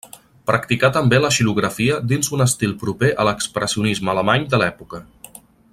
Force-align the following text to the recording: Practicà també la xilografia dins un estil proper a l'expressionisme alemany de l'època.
Practicà 0.51 0.89
també 0.95 1.19
la 1.25 1.29
xilografia 1.35 1.99
dins 2.13 2.31
un 2.37 2.43
estil 2.47 2.73
proper 2.85 3.13
a 3.25 3.27
l'expressionisme 3.29 4.13
alemany 4.15 4.49
de 4.55 4.63
l'època. 4.65 5.05